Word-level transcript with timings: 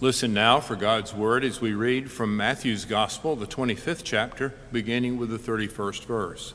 Listen 0.00 0.32
now 0.32 0.60
for 0.60 0.76
God's 0.76 1.12
word 1.12 1.42
as 1.42 1.60
we 1.60 1.72
read 1.72 2.08
from 2.08 2.36
Matthew's 2.36 2.84
Gospel, 2.84 3.34
the 3.34 3.48
25th 3.48 4.02
chapter, 4.04 4.54
beginning 4.70 5.18
with 5.18 5.28
the 5.28 5.38
31st 5.38 6.04
verse. 6.04 6.54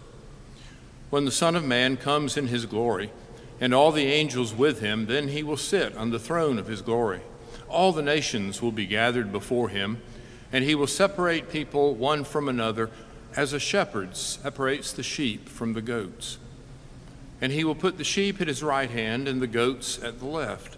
When 1.10 1.26
the 1.26 1.32
Son 1.32 1.54
of 1.54 1.66
Man 1.66 1.98
comes 1.98 2.38
in 2.38 2.48
his 2.48 2.66
glory, 2.66 3.12
and 3.60 3.74
all 3.74 3.92
the 3.92 4.06
angels 4.06 4.54
with 4.54 4.80
him, 4.80 5.08
then 5.08 5.28
he 5.28 5.44
will 5.44 5.58
sit 5.58 5.94
on 5.98 6.12
the 6.12 6.20
throne 6.20 6.58
of 6.58 6.68
his 6.68 6.82
glory. 6.82 7.20
All 7.68 7.92
the 7.92 8.02
nations 8.02 8.62
will 8.62 8.72
be 8.72 8.86
gathered 8.86 9.34
before 9.34 9.68
him, 9.68 10.02
and 10.54 10.64
he 10.64 10.74
will 10.74 10.88
separate 10.88 11.50
people 11.50 11.96
one 11.96 12.24
from 12.24 12.48
another, 12.48 12.90
as 13.36 13.52
a 13.52 13.60
shepherd 13.60 14.16
separates 14.16 14.94
the 14.94 15.04
sheep 15.04 15.50
from 15.50 15.74
the 15.74 15.82
goats. 15.82 16.38
And 17.42 17.52
he 17.52 17.66
will 17.66 17.76
put 17.76 17.98
the 17.98 18.06
sheep 18.06 18.40
at 18.40 18.48
his 18.48 18.64
right 18.64 18.90
hand 18.90 19.28
and 19.28 19.42
the 19.42 19.48
goats 19.48 20.02
at 20.02 20.20
the 20.20 20.28
left. 20.28 20.78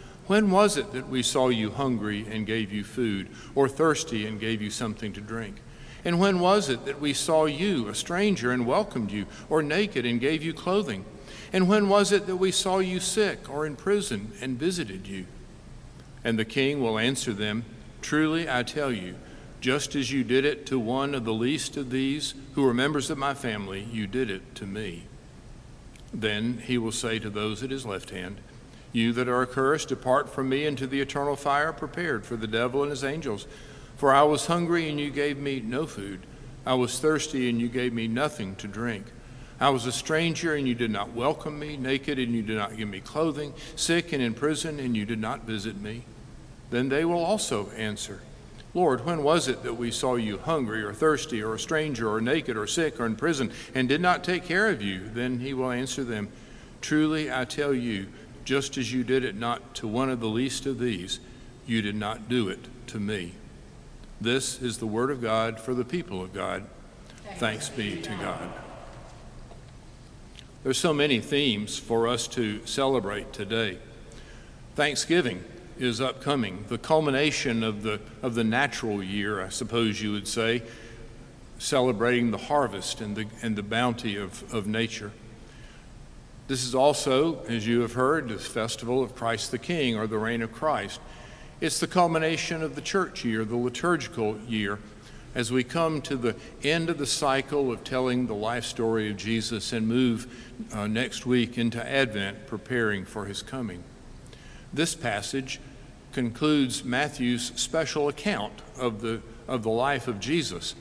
when 0.31 0.49
was 0.49 0.77
it 0.77 0.93
that 0.93 1.09
we 1.09 1.21
saw 1.21 1.49
you 1.49 1.71
hungry 1.71 2.25
and 2.31 2.47
gave 2.47 2.71
you 2.71 2.85
food, 2.85 3.27
or 3.53 3.67
thirsty 3.67 4.25
and 4.25 4.39
gave 4.39 4.61
you 4.61 4.69
something 4.69 5.11
to 5.11 5.19
drink? 5.19 5.57
And 6.05 6.21
when 6.21 6.39
was 6.39 6.69
it 6.69 6.85
that 6.85 7.01
we 7.01 7.11
saw 7.11 7.47
you, 7.47 7.89
a 7.89 7.93
stranger, 7.93 8.53
and 8.53 8.65
welcomed 8.65 9.11
you, 9.11 9.25
or 9.49 9.61
naked 9.61 10.05
and 10.05 10.21
gave 10.21 10.41
you 10.41 10.53
clothing? 10.53 11.03
And 11.51 11.67
when 11.67 11.89
was 11.89 12.13
it 12.13 12.27
that 12.27 12.37
we 12.37 12.49
saw 12.49 12.79
you 12.79 13.01
sick 13.01 13.49
or 13.49 13.65
in 13.65 13.75
prison 13.75 14.31
and 14.39 14.57
visited 14.57 15.05
you? 15.05 15.25
And 16.23 16.39
the 16.39 16.45
king 16.45 16.81
will 16.81 16.97
answer 16.97 17.33
them, 17.33 17.65
Truly 18.01 18.49
I 18.49 18.63
tell 18.63 18.93
you, 18.93 19.15
just 19.59 19.95
as 19.97 20.13
you 20.13 20.23
did 20.23 20.45
it 20.45 20.65
to 20.67 20.79
one 20.79 21.13
of 21.13 21.25
the 21.25 21.33
least 21.33 21.75
of 21.75 21.89
these 21.89 22.35
who 22.53 22.65
are 22.65 22.73
members 22.73 23.09
of 23.09 23.17
my 23.17 23.33
family, 23.33 23.85
you 23.91 24.07
did 24.07 24.31
it 24.31 24.55
to 24.55 24.65
me. 24.65 25.03
Then 26.13 26.59
he 26.65 26.77
will 26.77 26.93
say 26.93 27.19
to 27.19 27.29
those 27.29 27.63
at 27.63 27.69
his 27.69 27.85
left 27.85 28.11
hand, 28.11 28.37
you 28.91 29.13
that 29.13 29.27
are 29.27 29.41
accursed, 29.41 29.89
depart 29.89 30.29
from 30.29 30.49
me 30.49 30.65
into 30.65 30.87
the 30.87 31.01
eternal 31.01 31.35
fire 31.35 31.71
prepared 31.73 32.25
for 32.25 32.35
the 32.35 32.47
devil 32.47 32.81
and 32.81 32.91
his 32.91 33.03
angels. 33.03 33.47
For 33.97 34.13
I 34.13 34.23
was 34.23 34.47
hungry, 34.47 34.89
and 34.89 34.99
you 34.99 35.11
gave 35.11 35.37
me 35.37 35.59
no 35.59 35.85
food. 35.85 36.21
I 36.65 36.73
was 36.73 36.99
thirsty, 36.99 37.49
and 37.49 37.59
you 37.59 37.67
gave 37.67 37.93
me 37.93 38.07
nothing 38.07 38.55
to 38.55 38.67
drink. 38.67 39.05
I 39.59 39.69
was 39.69 39.85
a 39.85 39.91
stranger, 39.91 40.55
and 40.55 40.67
you 40.67 40.75
did 40.75 40.91
not 40.91 41.13
welcome 41.13 41.59
me, 41.59 41.77
naked, 41.77 42.17
and 42.17 42.33
you 42.33 42.41
did 42.41 42.57
not 42.57 42.75
give 42.75 42.89
me 42.89 42.99
clothing, 42.99 43.53
sick 43.75 44.11
and 44.11 44.21
in 44.21 44.33
prison, 44.33 44.79
and 44.79 44.97
you 44.97 45.05
did 45.05 45.19
not 45.19 45.45
visit 45.45 45.79
me. 45.79 46.03
Then 46.71 46.89
they 46.89 47.05
will 47.05 47.23
also 47.23 47.69
answer, 47.71 48.21
Lord, 48.73 49.05
when 49.05 49.21
was 49.21 49.47
it 49.47 49.63
that 49.63 49.73
we 49.73 49.91
saw 49.91 50.15
you 50.15 50.37
hungry 50.37 50.81
or 50.81 50.93
thirsty 50.93 51.43
or 51.43 51.53
a 51.53 51.59
stranger 51.59 52.09
or 52.09 52.21
naked 52.21 52.55
or 52.55 52.65
sick 52.65 52.99
or 52.99 53.05
in 53.05 53.17
prison 53.17 53.51
and 53.75 53.89
did 53.89 53.99
not 53.99 54.23
take 54.23 54.45
care 54.45 54.69
of 54.69 54.81
you? 54.81 55.09
Then 55.13 55.39
he 55.39 55.53
will 55.53 55.71
answer 55.71 56.05
them, 56.05 56.29
Truly 56.79 57.31
I 57.31 57.43
tell 57.43 57.73
you, 57.73 58.07
just 58.45 58.77
as 58.77 58.93
you 58.93 59.03
did 59.03 59.23
it 59.23 59.35
not 59.35 59.75
to 59.75 59.87
one 59.87 60.09
of 60.09 60.19
the 60.19 60.27
least 60.27 60.65
of 60.65 60.79
these, 60.79 61.19
you 61.65 61.81
did 61.81 61.95
not 61.95 62.27
do 62.27 62.49
it 62.49 62.67
to 62.87 62.99
me. 62.99 63.33
This 64.19 64.61
is 64.61 64.77
the 64.77 64.87
word 64.87 65.09
of 65.09 65.21
God 65.21 65.59
for 65.59 65.73
the 65.73 65.85
people 65.85 66.21
of 66.21 66.33
God. 66.33 66.65
Thanks 67.37 67.69
be 67.69 68.01
to 68.01 68.09
God. 68.09 68.49
There's 70.63 70.77
so 70.77 70.93
many 70.93 71.19
themes 71.19 71.79
for 71.79 72.07
us 72.07 72.27
to 72.29 72.65
celebrate 72.67 73.33
today. 73.33 73.79
Thanksgiving 74.75 75.43
is 75.79 75.99
upcoming, 75.99 76.65
the 76.67 76.77
culmination 76.77 77.63
of 77.63 77.81
the, 77.81 77.99
of 78.21 78.35
the 78.35 78.43
natural 78.43 79.01
year, 79.01 79.43
I 79.43 79.49
suppose 79.49 80.01
you 80.01 80.11
would 80.11 80.27
say, 80.27 80.61
celebrating 81.57 82.29
the 82.29 82.37
harvest 82.37 83.01
and 83.01 83.15
the, 83.15 83.25
and 83.41 83.55
the 83.55 83.63
bounty 83.63 84.17
of, 84.17 84.53
of 84.53 84.67
nature. 84.67 85.11
This 86.51 86.65
is 86.65 86.75
also, 86.75 87.41
as 87.43 87.65
you 87.65 87.79
have 87.79 87.93
heard, 87.93 88.27
the 88.27 88.37
festival 88.37 89.01
of 89.01 89.15
Christ 89.15 89.51
the 89.51 89.57
King 89.57 89.95
or 89.95 90.05
the 90.05 90.17
reign 90.17 90.41
of 90.41 90.51
Christ. 90.51 90.99
It's 91.61 91.79
the 91.79 91.87
culmination 91.87 92.61
of 92.61 92.75
the 92.75 92.81
church 92.81 93.23
year, 93.23 93.45
the 93.45 93.55
liturgical 93.55 94.37
year, 94.49 94.77
as 95.33 95.49
we 95.49 95.63
come 95.63 96.01
to 96.01 96.17
the 96.17 96.35
end 96.61 96.89
of 96.89 96.97
the 96.97 97.05
cycle 97.05 97.71
of 97.71 97.85
telling 97.85 98.27
the 98.27 98.35
life 98.35 98.65
story 98.65 99.09
of 99.09 99.15
Jesus 99.15 99.71
and 99.71 99.87
move 99.87 100.27
uh, 100.73 100.87
next 100.87 101.25
week 101.25 101.57
into 101.57 101.81
Advent, 101.89 102.47
preparing 102.47 103.05
for 103.05 103.27
his 103.27 103.41
coming. 103.41 103.81
This 104.73 104.93
passage 104.93 105.61
concludes 106.11 106.83
Matthew's 106.83 107.53
special 107.55 108.09
account 108.09 108.61
of 108.77 108.99
the, 108.99 109.21
of 109.47 109.63
the 109.63 109.69
life 109.69 110.09
of 110.09 110.19
Jesus. 110.19 110.75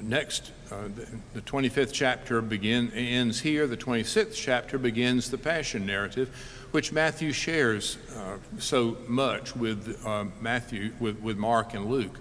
Next 0.00 0.52
uh, 0.70 0.84
the, 0.94 1.06
the 1.34 1.40
25th 1.42 1.92
chapter 1.92 2.40
begin, 2.40 2.92
ends 2.92 3.40
here. 3.40 3.66
The 3.66 3.76
26th 3.76 4.34
chapter 4.34 4.78
begins 4.78 5.30
the 5.30 5.38
Passion 5.38 5.86
narrative, 5.86 6.28
which 6.70 6.92
Matthew 6.92 7.32
shares 7.32 7.98
uh, 8.16 8.36
so 8.58 8.98
much 9.08 9.56
with 9.56 10.00
uh, 10.06 10.26
Matthew, 10.40 10.92
with, 11.00 11.20
with 11.20 11.36
Mark 11.36 11.74
and 11.74 11.86
Luke. 11.86 12.18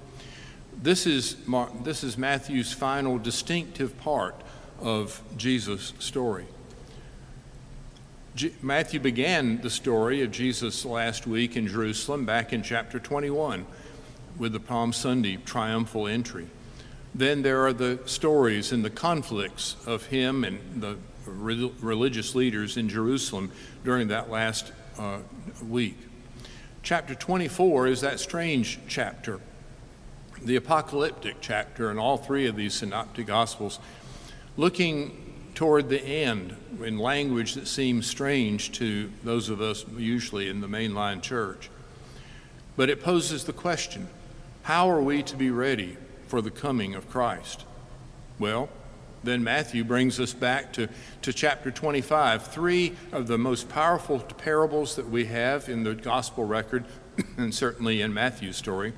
This 0.82 1.06
is, 1.06 1.38
this 1.84 2.04
is 2.04 2.18
Matthew's 2.18 2.72
final 2.72 3.18
distinctive 3.18 3.98
part 4.00 4.36
of 4.80 5.22
Jesus' 5.36 5.94
story. 6.00 6.46
G- 8.36 8.54
Matthew 8.62 9.00
began 9.00 9.62
the 9.62 9.70
story 9.70 10.22
of 10.22 10.32
Jesus 10.32 10.86
last 10.86 11.26
week 11.26 11.58
in 11.58 11.68
Jerusalem 11.68 12.26
back 12.26 12.54
in 12.54 12.62
chapter 12.62 13.00
21 13.00 13.66
with 14.38 14.54
the 14.54 14.60
Palm 14.60 14.94
Sunday 14.94 15.38
triumphal 15.38 16.08
entry. 16.08 16.48
Then 17.18 17.42
there 17.42 17.66
are 17.66 17.74
the 17.74 18.00
stories 18.06 18.72
and 18.72 18.86
the 18.86 18.92
conflicts 18.92 19.76
of 19.88 20.06
him 20.06 20.44
and 20.44 20.60
the 20.80 20.98
re- 21.26 21.74
religious 21.82 22.36
leaders 22.36 22.78
in 22.78 22.90
Jerusalem 22.90 23.52
during 23.84 24.10
that 24.10 24.30
last 24.30 24.72
uh, 25.00 25.18
week. 25.68 25.98
Chapter 26.84 27.16
24 27.16 27.88
is 27.88 28.02
that 28.02 28.20
strange 28.20 28.80
chapter, 28.88 29.40
the 30.44 30.58
apocalyptic 30.58 31.38
chapter 31.42 31.90
in 31.90 31.98
all 31.98 32.18
three 32.18 32.46
of 32.46 32.56
these 32.56 32.76
synoptic 32.76 33.26
gospels, 33.26 33.80
looking 34.56 35.34
toward 35.56 35.90
the 35.90 36.00
end 36.00 36.56
in 36.84 37.00
language 37.00 37.56
that 37.56 37.68
seems 37.68 38.06
strange 38.06 38.72
to 38.74 39.12
those 39.24 39.50
of 39.50 39.60
us 39.60 39.86
usually 39.98 40.50
in 40.50 40.62
the 40.62 40.68
mainline 40.68 41.20
church. 41.24 41.72
But 42.76 42.92
it 42.92 43.02
poses 43.02 43.46
the 43.46 43.54
question 43.54 44.08
how 44.62 44.92
are 44.92 45.02
we 45.02 45.24
to 45.24 45.36
be 45.36 45.50
ready 45.50 45.98
for 46.28 46.42
the 46.42 46.52
coming 46.52 46.96
of 46.96 47.10
Christ? 47.10 47.66
Well, 48.40 48.70
then 49.24 49.44
Matthew 49.44 49.84
brings 49.84 50.20
us 50.20 50.34
back 50.34 50.74
to, 50.74 50.88
to 51.24 51.34
chapter 51.34 51.72
25, 51.72 52.48
three 52.48 52.96
of 53.12 53.28
the 53.28 53.38
most 53.38 53.68
powerful 53.68 54.20
parables 54.20 54.96
that 54.96 55.10
we 55.10 55.26
have 55.26 55.70
in 55.70 55.84
the 55.84 55.96
gospel 55.96 56.44
record, 56.44 56.86
and 57.38 57.54
certainly 57.54 58.02
in 58.02 58.14
Matthew's 58.14 58.58
story. 58.58 58.94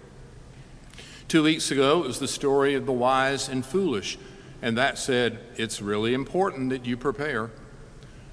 Two 1.28 1.44
weeks 1.44 1.72
ago, 1.72 2.04
it 2.04 2.08
was 2.08 2.20
the 2.20 2.28
story 2.28 2.74
of 2.74 2.86
the 2.86 2.92
wise 2.92 3.50
and 3.50 3.66
foolish, 3.66 4.18
and 4.62 4.78
that 4.78 4.98
said, 4.98 5.40
it's 5.56 5.82
really 5.82 6.14
important 6.14 6.70
that 6.72 6.86
you 6.86 6.98
prepare. 6.98 7.52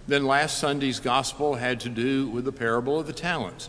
Then 0.09 0.27
last 0.27 0.59
Sunday's 0.59 1.01
gospel 1.01 1.55
had 1.55 1.81
to 1.81 1.89
do 1.89 2.29
with 2.29 2.45
the 2.45 2.53
parable 2.53 2.99
of 2.99 3.07
the 3.07 3.13
talents, 3.13 3.69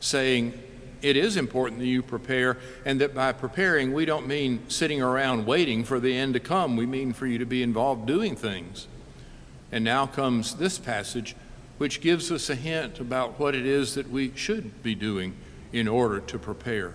saying, 0.00 0.60
it 1.02 1.16
is 1.16 1.36
important 1.36 1.80
that 1.80 1.86
you 1.86 2.02
prepare, 2.02 2.58
and 2.84 3.00
that 3.00 3.14
by 3.14 3.32
preparing, 3.32 3.92
we 3.92 4.04
don't 4.04 4.26
mean 4.26 4.60
sitting 4.68 5.00
around 5.00 5.46
waiting 5.46 5.84
for 5.84 6.00
the 6.00 6.16
end 6.16 6.34
to 6.34 6.40
come. 6.40 6.76
We 6.76 6.86
mean 6.86 7.12
for 7.12 7.26
you 7.26 7.38
to 7.38 7.46
be 7.46 7.62
involved 7.62 8.06
doing 8.06 8.36
things. 8.36 8.88
And 9.70 9.84
now 9.84 10.06
comes 10.06 10.54
this 10.54 10.78
passage, 10.78 11.36
which 11.78 12.00
gives 12.00 12.32
us 12.32 12.50
a 12.50 12.54
hint 12.54 13.00
about 13.00 13.38
what 13.38 13.54
it 13.54 13.66
is 13.66 13.94
that 13.94 14.10
we 14.10 14.32
should 14.34 14.82
be 14.82 14.94
doing 14.94 15.36
in 15.72 15.86
order 15.86 16.20
to 16.20 16.38
prepare. 16.38 16.94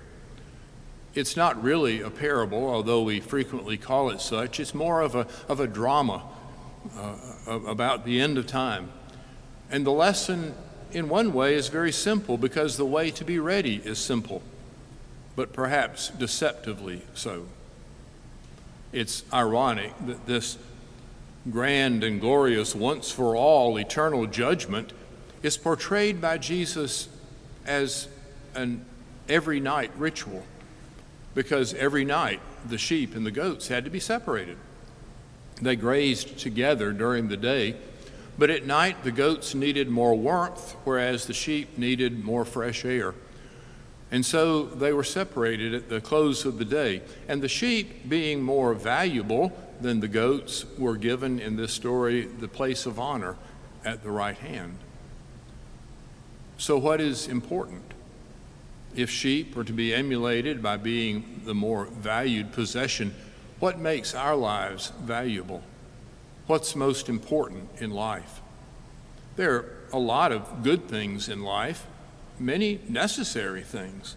It's 1.14 1.38
not 1.38 1.62
really 1.62 2.02
a 2.02 2.10
parable, 2.10 2.68
although 2.68 3.04
we 3.04 3.20
frequently 3.20 3.78
call 3.78 4.10
it 4.10 4.20
such. 4.20 4.60
It's 4.60 4.74
more 4.74 5.02
of 5.02 5.14
a, 5.14 5.28
of 5.48 5.60
a 5.60 5.68
drama 5.68 6.24
uh, 6.98 7.16
about 7.48 8.04
the 8.04 8.20
end 8.20 8.38
of 8.40 8.48
time. 8.48 8.92
And 9.70 9.86
the 9.86 9.92
lesson 9.92 10.56
in 10.94 11.10
one 11.10 11.34
way, 11.34 11.56
is 11.56 11.68
very 11.68 11.92
simple 11.92 12.38
because 12.38 12.78
the 12.78 12.86
way 12.86 13.12
to 13.12 13.26
be 13.26 13.40
ready 13.40 13.82
is 13.84 13.98
simple, 13.98 14.42
but 15.36 15.52
perhaps 15.52 16.10
deceptively 16.10 17.02
so. 17.14 17.46
It's 18.92 19.24
ironic 19.34 19.94
that 20.06 20.26
this 20.26 20.58
grand 21.50 22.04
and 22.04 22.22
glorious, 22.22 22.76
once 22.76 23.12
for 23.12 23.36
all, 23.36 23.78
eternal 23.78 24.28
judgment 24.28 24.94
is 25.42 25.58
portrayed 25.58 26.22
by 26.22 26.38
Jesus 26.38 27.10
as 27.66 28.08
an 28.56 28.86
every 29.28 29.60
night 29.60 29.92
ritual. 29.98 30.44
because 31.36 31.74
every 31.74 32.06
night 32.06 32.40
the 32.68 32.78
sheep 32.78 33.16
and 33.16 33.26
the 33.26 33.32
goats 33.32 33.68
had 33.68 33.84
to 33.86 33.90
be 33.90 34.00
separated. 34.00 34.58
They 35.62 35.76
grazed 35.76 36.38
together 36.38 36.92
during 36.92 37.28
the 37.28 37.38
day, 37.38 37.76
but 38.38 38.50
at 38.50 38.66
night 38.66 39.04
the 39.04 39.12
goats 39.12 39.54
needed 39.54 39.90
more 39.90 40.16
warmth, 40.16 40.76
whereas 40.84 41.26
the 41.26 41.34
sheep 41.34 41.78
needed 41.78 42.24
more 42.24 42.46
fresh 42.46 42.86
air. 42.86 43.14
And 44.14 44.24
so 44.24 44.66
they 44.66 44.94
were 44.94 45.04
separated 45.04 45.74
at 45.74 45.90
the 45.90 46.00
close 46.00 46.46
of 46.46 46.60
the 46.60 46.66
day. 46.66 47.02
And 47.28 47.42
the 47.42 47.48
sheep, 47.48 48.08
being 48.08 48.44
more 48.44 48.76
valuable 48.76 49.52
than 49.82 50.02
the 50.02 50.08
goats, 50.08 50.66
were 50.78 50.98
given 50.98 51.40
in 51.40 51.56
this 51.56 51.74
story 51.74 52.28
the 52.28 52.48
place 52.48 52.86
of 52.86 53.00
honor 53.00 53.38
at 53.84 54.04
the 54.04 54.12
right 54.12 54.38
hand. 54.38 54.78
So, 56.60 56.78
what 56.78 57.02
is 57.02 57.28
important? 57.28 57.82
If 58.96 59.10
sheep 59.10 59.58
are 59.58 59.64
to 59.64 59.74
be 59.74 59.96
emulated 59.96 60.62
by 60.62 60.78
being 60.78 61.42
the 61.44 61.56
more 61.56 61.86
valued 61.86 62.52
possession, 62.52 63.16
what 63.60 63.80
makes 63.80 64.14
our 64.14 64.36
lives 64.36 64.92
valuable? 65.02 65.64
What's 66.48 66.76
most 66.76 67.08
important 67.08 67.70
in 67.80 67.92
life? 67.92 68.42
There 69.36 69.56
are 69.56 69.66
a 69.94 70.00
lot 70.00 70.32
of 70.32 70.64
good 70.64 70.88
things 70.88 71.30
in 71.30 71.42
life, 71.44 71.86
many 72.40 72.82
necessary 72.88 73.62
things 73.62 74.16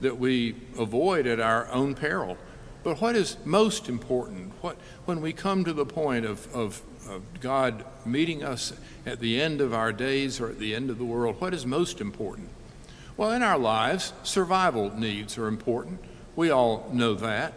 that 0.00 0.18
we 0.18 0.56
avoid 0.78 1.26
at 1.26 1.40
our 1.40 1.70
own 1.70 1.94
peril. 1.94 2.38
But 2.82 3.00
what 3.00 3.16
is 3.16 3.36
most 3.44 3.88
important? 3.88 4.52
What, 4.60 4.76
when 5.04 5.20
we 5.20 5.32
come 5.32 5.64
to 5.64 5.72
the 5.72 5.84
point 5.84 6.24
of, 6.24 6.52
of, 6.54 6.82
of 7.08 7.22
God 7.40 7.84
meeting 8.04 8.44
us 8.44 8.72
at 9.04 9.20
the 9.20 9.40
end 9.40 9.60
of 9.60 9.74
our 9.74 9.92
days 9.92 10.40
or 10.40 10.48
at 10.48 10.58
the 10.58 10.74
end 10.74 10.90
of 10.90 10.98
the 10.98 11.04
world, 11.04 11.40
what 11.40 11.52
is 11.52 11.66
most 11.66 12.00
important? 12.00 12.48
Well, 13.16 13.32
in 13.32 13.42
our 13.42 13.58
lives, 13.58 14.12
survival 14.22 14.96
needs 14.96 15.36
are 15.36 15.48
important. 15.48 16.00
We 16.36 16.50
all 16.50 16.88
know 16.92 17.14
that. 17.14 17.54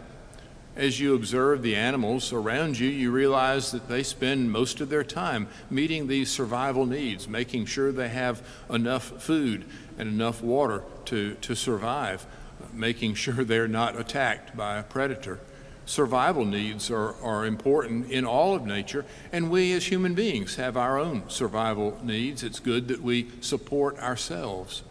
As 0.76 1.00
you 1.00 1.14
observe 1.14 1.62
the 1.62 1.74
animals 1.74 2.32
around 2.32 2.78
you, 2.78 2.88
you 2.88 3.10
realize 3.10 3.72
that 3.72 3.88
they 3.88 4.02
spend 4.02 4.52
most 4.52 4.80
of 4.80 4.88
their 4.88 5.02
time 5.02 5.48
meeting 5.68 6.06
these 6.06 6.30
survival 6.30 6.86
needs, 6.86 7.28
making 7.28 7.66
sure 7.66 7.90
they 7.90 8.08
have 8.08 8.46
enough 8.70 9.22
food 9.22 9.64
and 9.98 10.08
enough 10.08 10.42
water 10.42 10.84
to, 11.06 11.34
to 11.34 11.54
survive, 11.56 12.24
making 12.72 13.14
sure 13.14 13.44
they're 13.44 13.68
not 13.68 13.98
attacked 13.98 14.56
by 14.56 14.78
a 14.78 14.82
predator. 14.84 15.40
Survival 15.86 16.44
needs 16.44 16.88
are, 16.88 17.16
are 17.20 17.44
important 17.46 18.08
in 18.08 18.24
all 18.24 18.54
of 18.54 18.64
nature, 18.64 19.04
and 19.32 19.50
we 19.50 19.72
as 19.72 19.86
human 19.86 20.14
beings 20.14 20.54
have 20.54 20.76
our 20.76 20.98
own 20.98 21.28
survival 21.28 21.98
needs. 22.04 22.44
It's 22.44 22.60
good 22.60 22.86
that 22.88 23.02
we 23.02 23.28
support 23.40 23.98
ourselves. 23.98 24.84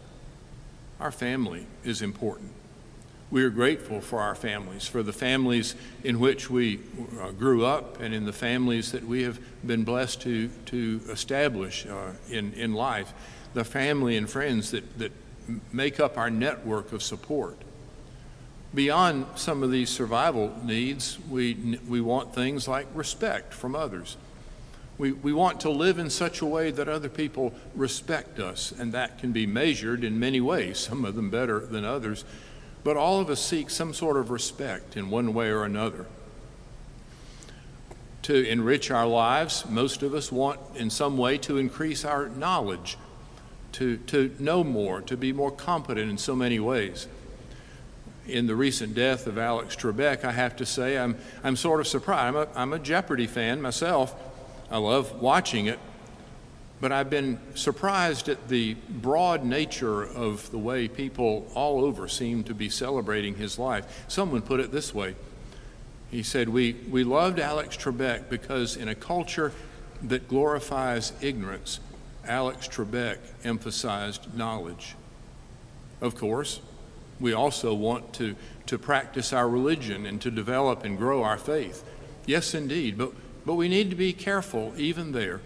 Our 1.00 1.10
family 1.10 1.66
is 1.84 2.02
important. 2.02 2.50
We 3.30 3.44
are 3.44 3.50
grateful 3.50 4.00
for 4.00 4.20
our 4.20 4.34
families, 4.34 4.86
for 4.88 5.02
the 5.02 5.12
families 5.12 5.76
in 6.02 6.18
which 6.18 6.50
we 6.50 6.80
uh, 7.20 7.30
grew 7.30 7.64
up 7.64 8.00
and 8.00 8.12
in 8.12 8.24
the 8.24 8.32
families 8.32 8.90
that 8.92 9.04
we 9.06 9.22
have 9.22 9.38
been 9.64 9.84
blessed 9.84 10.22
to, 10.22 10.48
to 10.66 11.00
establish 11.08 11.86
uh, 11.86 12.12
in, 12.28 12.52
in 12.54 12.74
life, 12.74 13.12
the 13.54 13.64
family 13.64 14.16
and 14.16 14.28
friends 14.28 14.72
that, 14.72 14.98
that 14.98 15.12
make 15.72 16.00
up 16.00 16.18
our 16.18 16.30
network 16.30 16.92
of 16.92 17.02
support. 17.02 17.56
Beyond 18.74 19.26
some 19.36 19.62
of 19.62 19.70
these 19.70 19.90
survival 19.90 20.56
needs, 20.64 21.18
we, 21.28 21.78
we 21.88 22.00
want 22.00 22.34
things 22.34 22.66
like 22.66 22.86
respect 22.94 23.54
from 23.54 23.76
others 23.76 24.16
we, 25.00 25.12
we 25.12 25.32
want 25.32 25.60
to 25.60 25.70
live 25.70 25.98
in 25.98 26.10
such 26.10 26.42
a 26.42 26.46
way 26.46 26.70
that 26.70 26.86
other 26.86 27.08
people 27.08 27.54
respect 27.74 28.38
us, 28.38 28.70
and 28.70 28.92
that 28.92 29.18
can 29.18 29.32
be 29.32 29.46
measured 29.46 30.04
in 30.04 30.20
many 30.20 30.42
ways, 30.42 30.78
some 30.78 31.06
of 31.06 31.14
them 31.14 31.30
better 31.30 31.58
than 31.58 31.86
others. 31.86 32.24
But 32.82 32.96
all 32.96 33.20
of 33.20 33.28
us 33.28 33.44
seek 33.44 33.70
some 33.70 33.92
sort 33.92 34.16
of 34.16 34.30
respect 34.30 34.96
in 34.96 35.10
one 35.10 35.34
way 35.34 35.50
or 35.50 35.64
another. 35.64 36.06
To 38.22 38.48
enrich 38.48 38.90
our 38.90 39.06
lives, 39.06 39.64
most 39.68 40.02
of 40.02 40.14
us 40.14 40.30
want 40.30 40.60
in 40.74 40.90
some 40.90 41.16
way 41.16 41.38
to 41.38 41.58
increase 41.58 42.04
our 42.04 42.28
knowledge, 42.28 42.96
to, 43.72 43.96
to 43.98 44.34
know 44.38 44.62
more, 44.62 45.00
to 45.02 45.16
be 45.16 45.32
more 45.32 45.50
competent 45.50 46.10
in 46.10 46.18
so 46.18 46.34
many 46.34 46.60
ways. 46.60 47.06
In 48.26 48.46
the 48.46 48.54
recent 48.54 48.94
death 48.94 49.26
of 49.26 49.38
Alex 49.38 49.74
Trebek, 49.74 50.24
I 50.24 50.32
have 50.32 50.56
to 50.56 50.66
say 50.66 50.98
I'm, 50.98 51.16
I'm 51.42 51.56
sort 51.56 51.80
of 51.80 51.86
surprised. 51.86 52.20
I'm 52.22 52.36
a, 52.36 52.48
I'm 52.54 52.72
a 52.72 52.78
Jeopardy 52.78 53.26
fan 53.26 53.60
myself 53.60 54.14
I 54.70 54.78
love 54.78 55.20
watching 55.20 55.66
it, 55.66 55.80
but 56.80 56.92
I've 56.92 57.10
been 57.10 57.38
surprised 57.54 58.28
at 58.28 58.48
the 58.48 58.74
broad 58.88 59.44
nature 59.44 60.02
of 60.02 60.50
the 60.50 60.58
way 60.58 60.88
people 60.88 61.50
all 61.54 61.84
over 61.84 62.08
seem 62.08 62.44
to 62.44 62.54
be 62.54 62.70
celebrating 62.70 63.34
his 63.34 63.58
life. 63.58 64.04
Someone 64.08 64.42
put 64.42 64.60
it 64.60 64.72
this 64.72 64.94
way 64.94 65.14
He 66.10 66.22
said, 66.22 66.48
We, 66.48 66.74
we 66.90 67.04
loved 67.04 67.38
Alex 67.38 67.76
Trebek 67.76 68.28
because 68.28 68.76
in 68.76 68.88
a 68.88 68.94
culture 68.94 69.52
that 70.02 70.28
glorifies 70.28 71.12
ignorance, 71.20 71.80
Alex 72.26 72.66
Trebek 72.68 73.18
emphasized 73.44 74.34
knowledge. 74.34 74.94
Of 76.00 76.14
course, 76.14 76.60
we 77.18 77.34
also 77.34 77.74
want 77.74 78.14
to, 78.14 78.34
to 78.66 78.78
practice 78.78 79.34
our 79.34 79.48
religion 79.48 80.06
and 80.06 80.20
to 80.22 80.30
develop 80.30 80.84
and 80.84 80.96
grow 80.96 81.22
our 81.22 81.36
faith. 81.36 81.84
Yes, 82.24 82.54
indeed, 82.54 82.96
but 82.96 83.12
but 83.44 83.54
we 83.54 83.68
need 83.68 83.90
to 83.90 83.96
be 83.96 84.12
careful 84.12 84.72
even 84.76 85.12
there. 85.12 85.40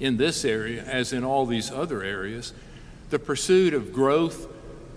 In 0.00 0.16
this 0.16 0.44
area, 0.46 0.82
as 0.82 1.12
in 1.12 1.24
all 1.24 1.44
these 1.44 1.70
other 1.70 2.02
areas, 2.02 2.54
the 3.10 3.18
pursuit 3.18 3.74
of 3.74 3.92
growth 3.92 4.48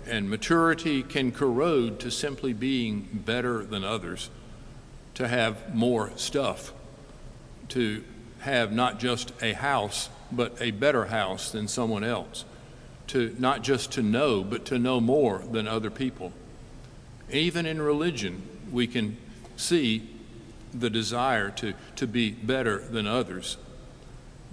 and 0.06 0.30
maturity 0.30 1.02
can 1.02 1.30
corrode 1.30 2.00
to 2.00 2.10
simply 2.10 2.54
being 2.54 3.08
better 3.12 3.64
than 3.64 3.84
others, 3.84 4.30
to 5.14 5.28
have 5.28 5.74
more 5.74 6.10
stuff, 6.16 6.72
to 7.68 8.02
have 8.40 8.72
not 8.72 8.98
just 8.98 9.32
a 9.42 9.52
house, 9.52 10.08
but 10.32 10.56
a 10.60 10.70
better 10.70 11.06
house 11.06 11.50
than 11.50 11.68
someone 11.68 12.04
else, 12.04 12.44
to 13.08 13.34
not 13.38 13.62
just 13.62 13.92
to 13.92 14.02
know, 14.02 14.42
but 14.42 14.64
to 14.66 14.78
know 14.78 15.00
more 15.00 15.42
than 15.50 15.68
other 15.68 15.90
people. 15.90 16.32
Even 17.30 17.66
in 17.66 17.80
religion, 17.80 18.42
we 18.72 18.86
can 18.86 19.16
see 19.56 20.08
the 20.72 20.90
desire 20.90 21.50
to, 21.50 21.74
to 21.96 22.06
be 22.06 22.30
better 22.30 22.78
than 22.78 23.06
others. 23.06 23.56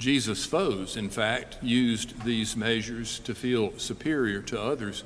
Jesus' 0.01 0.45
foes, 0.45 0.98
in 0.98 1.12
fact, 1.12 1.57
used 1.62 2.24
these 2.24 2.57
measures 2.57 3.19
to 3.19 3.36
feel 3.36 3.77
superior 3.77 4.42
to 4.42 4.59
others. 4.59 5.03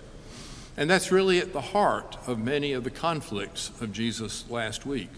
And 0.77 0.89
that's 0.89 1.11
really 1.11 1.39
at 1.39 1.51
the 1.51 1.59
heart 1.59 2.17
of 2.27 2.39
many 2.39 2.71
of 2.71 2.85
the 2.85 2.89
conflicts 2.89 3.71
of 3.81 3.91
Jesus 3.91 4.49
last 4.49 4.85
week. 4.85 5.09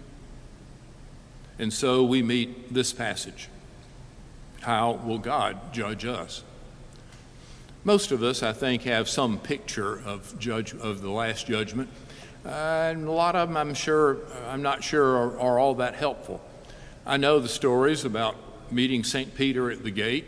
And 1.60 1.72
so 1.72 2.04
we 2.04 2.24
meet 2.24 2.74
this 2.74 2.92
passage 2.92 3.50
How 4.62 4.94
will 4.94 5.20
God 5.20 5.72
judge 5.72 6.06
us? 6.06 6.44
Most 7.84 8.12
of 8.12 8.24
us, 8.24 8.42
I 8.42 8.54
think, 8.54 8.82
have 8.84 9.08
some 9.08 9.38
picture 9.38 10.02
of, 10.02 10.40
judge, 10.40 10.74
of 10.74 11.04
the 11.04 11.12
last 11.12 11.46
judgment. 11.46 11.88
Uh, 12.44 12.50
and 12.50 13.08
a 13.08 13.12
lot 13.12 13.36
of 13.36 13.50
them, 13.50 13.58
I'm 13.58 13.76
sure, 13.76 14.18
I'm 14.50 14.64
not 14.64 14.84
sure, 14.84 15.18
are, 15.18 15.40
are 15.40 15.60
all 15.60 15.76
that 15.76 15.94
helpful. 15.94 16.42
I 17.06 17.18
know 17.18 17.40
the 17.40 17.48
stories 17.48 18.06
about 18.06 18.36
meeting 18.72 19.04
St. 19.04 19.36
Peter 19.36 19.72
at 19.72 19.84
the 19.84 19.92
gate. 19.92 20.26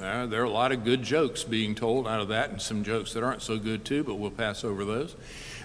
Uh, 0.00 0.26
there 0.26 0.40
are 0.40 0.46
a 0.46 0.50
lot 0.50 0.72
of 0.72 0.84
good 0.84 1.02
jokes 1.02 1.44
being 1.44 1.74
told 1.74 2.08
out 2.08 2.20
of 2.20 2.28
that, 2.28 2.50
and 2.50 2.60
some 2.60 2.82
jokes 2.82 3.12
that 3.12 3.22
aren't 3.22 3.42
so 3.42 3.58
good 3.58 3.84
too, 3.84 4.02
but 4.02 4.14
we'll 4.14 4.30
pass 4.30 4.64
over 4.64 4.84
those. 4.84 5.14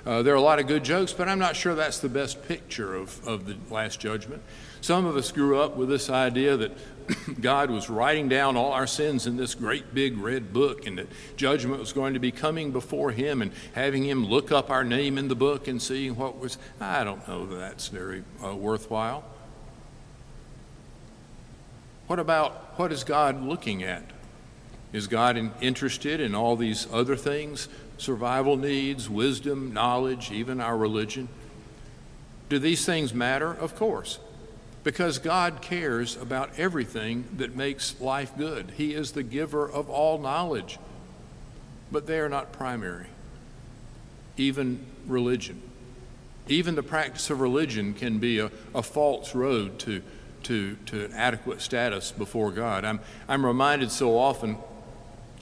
Uh, 0.05 0.21
there 0.21 0.33
are 0.33 0.37
a 0.37 0.41
lot 0.41 0.59
of 0.59 0.67
good 0.67 0.83
jokes, 0.83 1.11
but 1.11 1.27
I'm 1.27 1.39
not 1.39 1.55
sure 1.55 1.75
that's 1.75 1.99
the 1.99 2.09
best 2.09 2.47
picture 2.47 2.95
of, 2.95 3.25
of 3.27 3.45
the 3.45 3.55
Last 3.73 3.99
Judgment. 3.99 4.41
Some 4.81 5.05
of 5.05 5.17
us 5.17 5.31
grew 5.31 5.59
up 5.59 5.75
with 5.75 5.89
this 5.89 6.09
idea 6.09 6.55
that 6.57 6.71
God 7.41 7.71
was 7.71 7.89
writing 7.89 8.29
down 8.29 8.57
all 8.57 8.73
our 8.73 8.87
sins 8.87 9.27
in 9.27 9.37
this 9.37 9.55
great 9.55 9.93
big 9.93 10.17
red 10.17 10.53
book, 10.53 10.85
and 10.85 10.97
that 10.97 11.07
judgment 11.35 11.79
was 11.79 11.93
going 11.93 12.13
to 12.13 12.19
be 12.19 12.31
coming 12.31 12.71
before 12.71 13.11
Him 13.11 13.41
and 13.41 13.51
having 13.73 14.03
Him 14.03 14.25
look 14.25 14.51
up 14.51 14.69
our 14.69 14.83
name 14.83 15.17
in 15.17 15.27
the 15.27 15.35
book 15.35 15.67
and 15.67 15.81
seeing 15.81 16.15
what 16.15 16.37
was. 16.37 16.57
I 16.79 17.03
don't 17.03 17.27
know 17.27 17.45
that 17.45 17.55
that's 17.55 17.87
very 17.87 18.23
uh, 18.43 18.55
worthwhile. 18.55 19.23
What 22.07 22.19
about 22.19 22.79
what 22.79 22.91
is 22.91 23.03
God 23.03 23.43
looking 23.43 23.83
at? 23.83 24.03
Is 24.93 25.07
God 25.07 25.37
in, 25.37 25.51
interested 25.61 26.19
in 26.19 26.33
all 26.33 26.55
these 26.55 26.87
other 26.91 27.15
things? 27.15 27.67
Survival 27.97 28.57
needs, 28.57 29.09
wisdom, 29.09 29.73
knowledge, 29.73 30.31
even 30.31 30.61
our 30.61 30.77
religion? 30.77 31.27
Do 32.49 32.59
these 32.59 32.85
things 32.85 33.13
matter? 33.13 33.51
Of 33.51 33.75
course 33.75 34.19
because 34.87 35.17
God 35.17 35.61
cares 35.61 36.15
about 36.15 36.57
everything 36.57 37.25
that 37.35 37.53
makes 37.53 37.99
life 37.99 38.31
good. 38.37 38.71
He 38.77 38.93
is 38.93 39.11
the 39.11 39.21
giver 39.21 39.69
of 39.69 39.89
all 39.89 40.17
knowledge, 40.17 40.79
but 41.91 42.07
they 42.07 42.21
are 42.21 42.29
not 42.29 42.53
primary. 42.53 43.07
Even 44.37 44.85
religion, 45.05 45.61
even 46.47 46.75
the 46.75 46.83
practice 46.83 47.29
of 47.29 47.41
religion 47.41 47.95
can 47.95 48.19
be 48.19 48.39
a, 48.39 48.49
a 48.73 48.81
false 48.81 49.35
road 49.35 49.77
to, 49.79 50.01
to, 50.47 50.75
to 50.87 51.05
an 51.05 51.13
adequate 51.13 51.61
status 51.61 52.11
before 52.11 52.51
God. 52.51 52.85
I'm, 52.85 53.01
I'm 53.27 53.45
reminded 53.45 53.91
so 53.91 54.17
often 54.17 54.57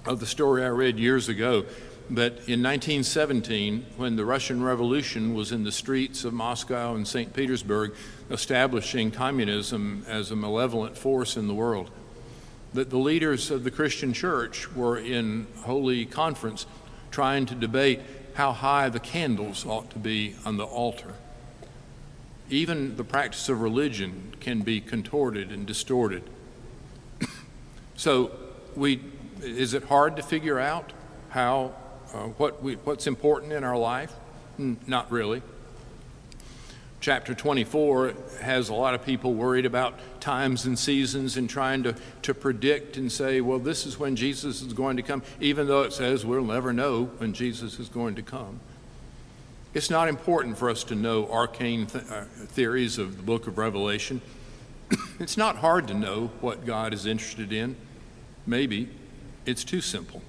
of 0.05 0.19
the 0.19 0.25
story 0.25 0.63
I 0.63 0.69
read 0.69 0.97
years 0.97 1.29
ago 1.29 1.65
that 2.09 2.33
in 2.47 2.61
1917, 2.61 3.85
when 3.97 4.15
the 4.15 4.25
Russian 4.25 4.63
Revolution 4.63 5.33
was 5.33 5.51
in 5.51 5.63
the 5.63 5.71
streets 5.71 6.23
of 6.23 6.33
Moscow 6.33 6.95
and 6.95 7.07
St. 7.07 7.33
Petersburg, 7.33 7.93
establishing 8.31 9.11
communism 9.11 10.03
as 10.07 10.31
a 10.31 10.35
malevolent 10.35 10.97
force 10.97 11.37
in 11.37 11.47
the 11.47 11.53
world, 11.53 11.91
that 12.73 12.89
the 12.89 12.97
leaders 12.97 13.51
of 13.51 13.63
the 13.63 13.71
Christian 13.71 14.11
church 14.11 14.71
were 14.73 14.97
in 14.97 15.47
holy 15.61 16.05
conference 16.05 16.65
trying 17.11 17.45
to 17.45 17.55
debate 17.55 18.01
how 18.33 18.51
high 18.51 18.89
the 18.89 18.99
candles 18.99 19.65
ought 19.65 19.89
to 19.91 19.99
be 19.99 20.35
on 20.45 20.57
the 20.57 20.65
altar. 20.65 21.13
Even 22.49 22.95
the 22.95 23.03
practice 23.03 23.49
of 23.49 23.61
religion 23.61 24.35
can 24.39 24.61
be 24.61 24.79
contorted 24.79 25.51
and 25.51 25.65
distorted. 25.65 26.23
so, 27.95 28.31
we, 28.75 29.01
is 29.41 29.73
it 29.73 29.85
hard 29.85 30.15
to 30.17 30.21
figure 30.21 30.59
out 30.59 30.93
how 31.29 31.73
uh, 32.13 32.27
what 32.37 32.61
we, 32.61 32.75
what's 32.75 33.07
important 33.07 33.51
in 33.51 33.63
our 33.63 33.77
life? 33.77 34.13
Not 34.57 35.11
really. 35.11 35.41
Chapter 37.01 37.35
24 37.35 38.13
has 38.41 38.69
a 38.69 38.73
lot 38.73 38.95
of 38.95 39.05
people 39.05 39.33
worried 39.33 39.65
about 39.65 39.99
times 40.19 40.65
and 40.65 40.79
seasons 40.79 41.37
and 41.37 41.49
trying 41.49 41.83
to, 41.83 41.95
to 42.23 42.33
predict 42.33 42.97
and 42.97 43.11
say, 43.11 43.41
well, 43.41 43.59
this 43.59 43.85
is 43.85 43.99
when 43.99 44.15
Jesus 44.15 44.61
is 44.61 44.73
going 44.73 44.97
to 44.97 45.03
come, 45.03 45.21
even 45.39 45.67
though 45.67 45.83
it 45.83 45.93
says 45.93 46.25
we'll 46.25 46.43
never 46.43 46.73
know 46.73 47.05
when 47.17 47.33
Jesus 47.33 47.79
is 47.79 47.89
going 47.89 48.15
to 48.15 48.23
come. 48.23 48.59
It's 49.75 49.89
not 49.89 50.07
important 50.07 50.57
for 50.57 50.69
us 50.69 50.85
to 50.85 50.95
know 50.95 51.29
arcane 51.29 51.85
th- 51.85 52.05
uh, 52.09 52.23
theories 52.47 52.97
of 52.97 53.17
the 53.17 53.23
book 53.23 53.45
of 53.45 53.57
Revelation. 53.57 54.21
it's 55.19 55.35
not 55.35 55.57
hard 55.57 55.89
to 55.89 55.93
know 55.93 56.31
what 56.39 56.65
God 56.65 56.93
is 56.93 57.05
interested 57.05 57.51
in. 57.51 57.75
Maybe 58.47 58.87
it's 59.45 59.65
too 59.65 59.81
simple. 59.81 60.21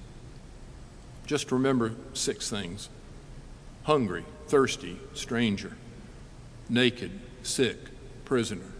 Just 1.25 1.49
remember 1.49 1.93
six 2.13 2.49
things 2.49 2.89
hungry, 3.83 4.25
thirsty, 4.47 4.99
stranger, 5.13 5.77
naked, 6.67 7.11
sick, 7.41 7.77
prisoner. 8.25 8.73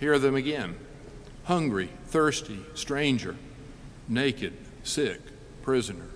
Hear 0.00 0.18
them 0.18 0.34
again 0.34 0.76
hungry, 1.44 1.90
thirsty, 2.06 2.64
stranger, 2.72 3.36
naked, 4.08 4.54
sick, 4.82 5.20
prisoner. 5.62 6.08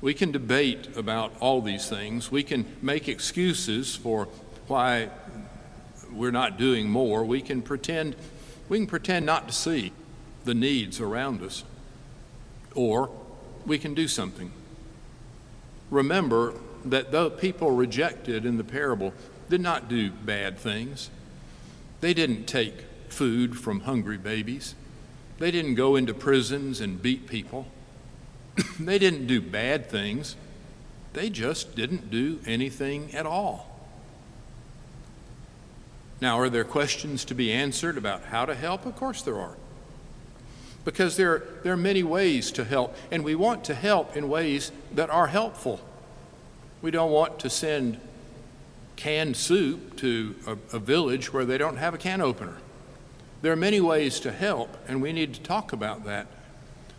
We 0.00 0.14
can 0.14 0.32
debate 0.32 0.96
about 0.96 1.32
all 1.40 1.60
these 1.60 1.88
things. 1.88 2.30
We 2.30 2.42
can 2.42 2.64
make 2.80 3.08
excuses 3.08 3.94
for 3.94 4.28
why 4.66 5.10
we're 6.12 6.30
not 6.30 6.58
doing 6.58 6.88
more. 6.88 7.24
We 7.24 7.42
can 7.42 7.62
pretend 7.62 8.16
we 8.68 8.78
can 8.78 8.86
pretend 8.86 9.26
not 9.26 9.48
to 9.48 9.54
see 9.54 9.92
the 10.44 10.54
needs 10.54 11.00
around 11.00 11.42
us. 11.42 11.64
Or 12.74 13.10
we 13.66 13.78
can 13.78 13.94
do 13.94 14.06
something. 14.06 14.52
Remember 15.90 16.54
that 16.84 17.10
the 17.10 17.30
people 17.30 17.72
rejected 17.72 18.46
in 18.46 18.56
the 18.56 18.64
parable 18.64 19.12
did 19.48 19.60
not 19.60 19.88
do 19.88 20.10
bad 20.10 20.56
things. 20.56 21.10
They 22.00 22.14
didn't 22.14 22.44
take 22.46 22.84
food 23.08 23.58
from 23.58 23.80
hungry 23.80 24.16
babies. 24.16 24.76
They 25.38 25.50
didn't 25.50 25.74
go 25.74 25.96
into 25.96 26.14
prisons 26.14 26.80
and 26.80 27.02
beat 27.02 27.26
people. 27.26 27.66
they 28.80 28.98
didn't 28.98 29.26
do 29.26 29.40
bad 29.40 29.88
things. 29.88 30.36
They 31.12 31.30
just 31.30 31.74
didn't 31.74 32.10
do 32.10 32.40
anything 32.46 33.14
at 33.14 33.26
all. 33.26 33.66
Now, 36.20 36.38
are 36.38 36.50
there 36.50 36.64
questions 36.64 37.24
to 37.26 37.34
be 37.34 37.52
answered 37.52 37.96
about 37.96 38.24
how 38.24 38.44
to 38.44 38.54
help? 38.54 38.84
Of 38.86 38.96
course 38.96 39.22
there 39.22 39.40
are 39.40 39.56
because 40.84 41.16
there, 41.16 41.44
there 41.62 41.72
are 41.72 41.78
many 41.78 42.02
ways 42.02 42.50
to 42.52 42.64
help, 42.64 42.96
and 43.10 43.24
we 43.24 43.34
want 43.34 43.64
to 43.64 43.74
help 43.74 44.16
in 44.16 44.28
ways 44.28 44.72
that 44.94 45.10
are 45.10 45.26
helpful. 45.26 45.80
We 46.82 46.90
don't 46.90 47.10
want 47.10 47.38
to 47.40 47.50
send 47.50 48.00
canned 48.96 49.36
soup 49.36 49.96
to 49.96 50.34
a, 50.46 50.76
a 50.76 50.78
village 50.78 51.32
where 51.32 51.44
they 51.44 51.58
don't 51.58 51.76
have 51.76 51.94
a 51.94 51.98
can 51.98 52.20
opener. 52.20 52.56
There 53.42 53.52
are 53.52 53.56
many 53.56 53.80
ways 53.80 54.20
to 54.20 54.32
help, 54.32 54.76
and 54.88 55.00
we 55.02 55.12
need 55.12 55.34
to 55.34 55.40
talk 55.40 55.72
about 55.72 56.04
that. 56.04 56.26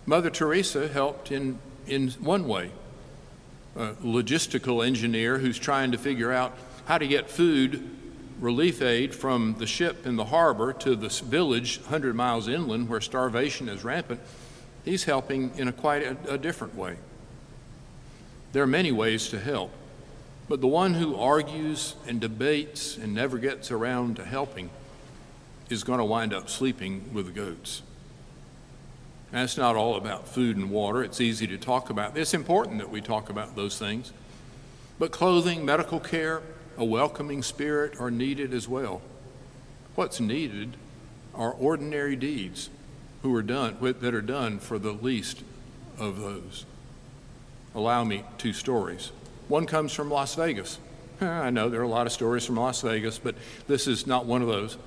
Mother 0.05 0.29
Teresa 0.29 0.87
helped 0.87 1.31
in, 1.31 1.59
in 1.85 2.09
one 2.11 2.47
way 2.47 2.71
a 3.75 3.93
logistical 4.03 4.85
engineer 4.85 5.37
who's 5.37 5.57
trying 5.57 5.91
to 5.91 5.97
figure 5.97 6.31
out 6.31 6.57
how 6.85 6.97
to 6.97 7.07
get 7.07 7.29
food 7.29 7.89
relief 8.39 8.81
aid 8.81 9.13
from 9.13 9.55
the 9.59 9.67
ship 9.67 10.05
in 10.05 10.15
the 10.15 10.25
harbor 10.25 10.73
to 10.73 10.95
this 10.95 11.19
village 11.19 11.79
100 11.81 12.15
miles 12.15 12.47
inland 12.47 12.89
where 12.89 12.99
starvation 12.99 13.69
is 13.69 13.83
rampant, 13.83 14.19
he's 14.83 15.03
helping 15.03 15.55
in 15.57 15.67
a 15.67 15.71
quite 15.71 16.03
a, 16.03 16.17
a 16.33 16.37
different 16.37 16.75
way. 16.75 16.97
There 18.51 18.63
are 18.63 18.67
many 18.67 18.91
ways 18.91 19.29
to 19.29 19.39
help, 19.39 19.71
but 20.49 20.59
the 20.59 20.67
one 20.67 20.95
who 20.95 21.15
argues 21.15 21.95
and 22.07 22.19
debates 22.19 22.97
and 22.97 23.13
never 23.13 23.37
gets 23.37 23.71
around 23.71 24.17
to 24.17 24.25
helping 24.25 24.69
is 25.69 25.83
going 25.83 25.99
to 25.99 26.05
wind 26.05 26.33
up 26.33 26.49
sleeping 26.49 27.13
with 27.13 27.27
the 27.27 27.31
goats. 27.31 27.83
And 29.33 29.43
it's 29.43 29.57
not 29.57 29.75
all 29.75 29.95
about 29.95 30.27
food 30.27 30.57
and 30.57 30.69
water. 30.69 31.03
It's 31.03 31.21
easy 31.21 31.47
to 31.47 31.57
talk 31.57 31.89
about. 31.89 32.17
It's 32.17 32.33
important 32.33 32.79
that 32.79 32.89
we 32.89 33.01
talk 33.01 33.29
about 33.29 33.55
those 33.55 33.77
things. 33.77 34.11
But 34.99 35.11
clothing, 35.11 35.63
medical 35.63 35.99
care, 35.99 36.41
a 36.77 36.85
welcoming 36.85 37.41
spirit 37.41 37.99
are 37.99 38.11
needed 38.11 38.53
as 38.53 38.67
well. 38.67 39.01
What's 39.95 40.19
needed 40.19 40.75
are 41.33 41.51
ordinary 41.51 42.15
deeds 42.15 42.69
who 43.21 43.33
are 43.35 43.41
done 43.41 43.77
that 43.79 44.13
are 44.13 44.21
done 44.21 44.59
for 44.59 44.79
the 44.79 44.91
least 44.91 45.43
of 45.97 46.19
those. 46.19 46.65
Allow 47.73 48.03
me 48.03 48.23
two 48.37 48.53
stories. 48.53 49.11
One 49.47 49.65
comes 49.65 49.93
from 49.93 50.09
Las 50.09 50.35
Vegas. 50.35 50.79
I 51.21 51.49
know 51.51 51.69
there 51.69 51.81
are 51.81 51.83
a 51.83 51.87
lot 51.87 52.07
of 52.07 52.13
stories 52.13 52.45
from 52.45 52.57
Las 52.57 52.81
Vegas, 52.81 53.19
but 53.19 53.35
this 53.67 53.87
is 53.87 54.07
not 54.07 54.25
one 54.25 54.41
of 54.41 54.47
those. 54.47 54.77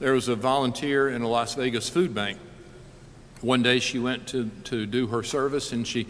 There 0.00 0.12
was 0.12 0.28
a 0.28 0.36
volunteer 0.36 1.08
in 1.08 1.22
a 1.22 1.28
Las 1.28 1.54
Vegas 1.54 1.88
food 1.88 2.14
bank. 2.14 2.38
One 3.40 3.62
day 3.62 3.78
she 3.78 3.98
went 3.98 4.26
to, 4.28 4.50
to 4.64 4.86
do 4.86 5.08
her 5.08 5.22
service 5.22 5.72
and 5.72 5.86
she 5.86 6.06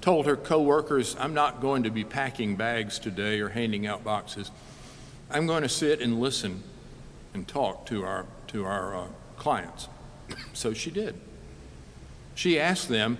told 0.00 0.26
her 0.26 0.36
coworkers, 0.36 1.16
I'm 1.18 1.34
not 1.34 1.60
going 1.60 1.84
to 1.84 1.90
be 1.90 2.04
packing 2.04 2.56
bags 2.56 2.98
today 2.98 3.40
or 3.40 3.48
handing 3.48 3.86
out 3.86 4.04
boxes. 4.04 4.50
I'm 5.30 5.46
going 5.46 5.62
to 5.62 5.68
sit 5.68 6.00
and 6.00 6.20
listen 6.20 6.62
and 7.34 7.48
talk 7.48 7.86
to 7.86 8.04
our, 8.04 8.26
to 8.48 8.64
our 8.64 8.96
uh, 8.96 9.06
clients. 9.36 9.88
so 10.52 10.74
she 10.74 10.90
did. 10.90 11.18
She 12.34 12.60
asked 12.60 12.88
them, 12.88 13.18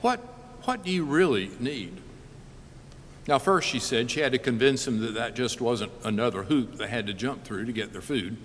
what, 0.00 0.18
what 0.64 0.82
do 0.82 0.90
you 0.90 1.04
really 1.04 1.50
need? 1.60 2.00
Now, 3.26 3.38
first, 3.38 3.68
she 3.68 3.78
said 3.78 4.10
she 4.10 4.20
had 4.20 4.32
to 4.32 4.38
convince 4.38 4.84
them 4.84 5.00
that 5.00 5.14
that 5.14 5.34
just 5.34 5.60
wasn't 5.60 5.92
another 6.02 6.42
hoop 6.42 6.76
they 6.76 6.88
had 6.88 7.06
to 7.06 7.14
jump 7.14 7.44
through 7.44 7.64
to 7.66 7.72
get 7.72 7.92
their 7.92 8.02
food. 8.02 8.36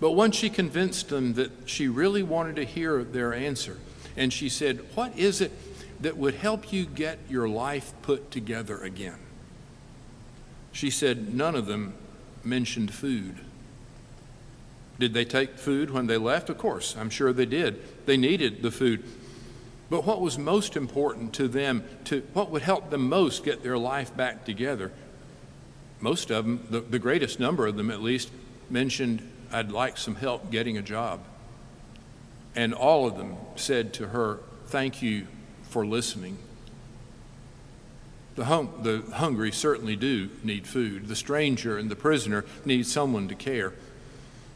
But 0.00 0.12
once 0.12 0.34
she 0.36 0.48
convinced 0.50 1.10
them 1.10 1.34
that 1.34 1.50
she 1.66 1.86
really 1.86 2.22
wanted 2.22 2.56
to 2.56 2.64
hear 2.64 3.04
their 3.04 3.34
answer, 3.34 3.78
and 4.16 4.32
she 4.32 4.48
said, 4.48 4.80
What 4.94 5.16
is 5.18 5.40
it 5.40 5.52
that 6.00 6.16
would 6.16 6.34
help 6.34 6.72
you 6.72 6.86
get 6.86 7.18
your 7.28 7.48
life 7.48 7.92
put 8.02 8.30
together 8.30 8.78
again. 8.82 9.18
She 10.72 10.90
said 10.90 11.34
none 11.34 11.54
of 11.54 11.66
them 11.66 11.94
mentioned 12.42 12.92
food. 12.92 13.36
Did 14.98 15.14
they 15.14 15.24
take 15.24 15.58
food 15.58 15.90
when 15.90 16.06
they 16.06 16.16
left? 16.16 16.50
Of 16.50 16.58
course, 16.58 16.96
I'm 16.96 17.10
sure 17.10 17.32
they 17.32 17.46
did. 17.46 18.06
They 18.06 18.16
needed 18.16 18.62
the 18.62 18.70
food. 18.70 19.04
But 19.88 20.04
what 20.04 20.20
was 20.20 20.38
most 20.38 20.76
important 20.76 21.32
to 21.34 21.48
them, 21.48 21.84
to 22.04 22.20
what 22.32 22.50
would 22.50 22.62
help 22.62 22.90
them 22.90 23.08
most 23.08 23.44
get 23.44 23.62
their 23.62 23.78
life 23.78 24.16
back 24.16 24.44
together? 24.44 24.92
Most 26.00 26.30
of 26.30 26.44
them, 26.44 26.66
the, 26.70 26.80
the 26.80 26.98
greatest 26.98 27.40
number 27.40 27.66
of 27.66 27.76
them 27.76 27.90
at 27.90 28.00
least, 28.00 28.30
mentioned, 28.70 29.28
I'd 29.52 29.72
like 29.72 29.96
some 29.96 30.14
help 30.14 30.50
getting 30.50 30.78
a 30.78 30.82
job. 30.82 31.20
And 32.54 32.74
all 32.74 33.06
of 33.06 33.16
them 33.16 33.36
said 33.56 33.92
to 33.94 34.08
her, 34.08 34.40
Thank 34.66 35.02
you 35.02 35.26
for 35.62 35.84
listening. 35.84 36.38
The, 38.36 38.44
hung, 38.44 38.82
the 38.82 39.02
hungry 39.12 39.52
certainly 39.52 39.96
do 39.96 40.30
need 40.42 40.66
food. 40.66 41.08
The 41.08 41.16
stranger 41.16 41.76
and 41.76 41.90
the 41.90 41.96
prisoner 41.96 42.44
need 42.64 42.86
someone 42.86 43.28
to 43.28 43.34
care. 43.34 43.72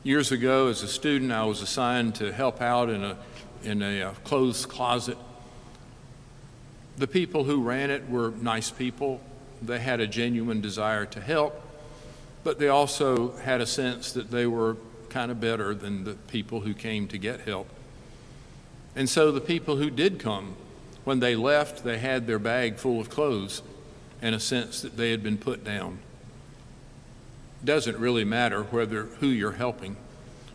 Years 0.03 0.33
ago, 0.33 0.69
as 0.69 0.83
a 0.83 0.89
student, 0.89 1.33
I 1.33 1.45
was 1.45 1.63
assigned 1.63 2.15
to 2.17 2.33
help 2.33 2.61
out 2.61 2.89
in 2.89 3.03
a, 3.03 3.17
in 3.63 3.83
a 3.83 4.03
uh, 4.03 4.13
clothes 4.25 4.67
closet. 4.67 5.19
The 6.97 7.07
people 7.09 7.45
who 7.45 7.63
ran 7.63 7.91
it 7.91 8.09
were 8.09 8.31
nice 8.31 8.71
people. 8.71 9.21
They 9.61 9.81
had 9.81 10.01
a 10.01 10.07
genuine 10.07 10.61
desire 10.61 11.07
to 11.07 11.21
help, 11.21 11.61
but 12.45 12.59
they 12.59 12.69
also 12.69 13.33
had 13.39 13.61
a 13.61 13.67
sense 13.67 14.13
that 14.13 14.31
they 14.31 14.47
were 14.47 14.77
kind 15.09 15.31
of 15.31 15.41
better 15.41 15.75
than 15.75 16.05
the 16.05 16.15
people 16.15 16.61
who 16.61 16.75
came 16.75 17.09
to 17.09 17.19
get 17.19 17.41
help. 17.41 17.69
And 18.95 19.09
so 19.09 19.33
the 19.33 19.41
people 19.41 19.77
who 19.77 19.91
did 19.91 20.19
come 20.19 20.55
when 21.05 21.21
they 21.21 21.35
left, 21.35 21.85
they 21.85 21.99
had 21.99 22.27
their 22.27 22.39
bag 22.39 22.77
full 22.77 23.01
of 23.01 23.11
clothes 23.11 23.63
and 24.23 24.35
a 24.35 24.41
sense 24.41 24.83
that 24.83 24.97
they 24.97 25.11
had 25.11 25.23
been 25.23 25.39
put 25.39 25.65
down. 25.65 25.99
Doesn't 27.65 27.99
really 27.99 28.25
matter 28.25 28.63
whether 28.65 29.05
who 29.05 29.27
you're 29.27 29.53
helping, 29.53 29.97